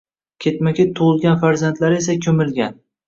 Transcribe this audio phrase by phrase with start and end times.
[0.45, 2.81] Ketma-ket tugʻilgan farzandlari esa koʻmilgan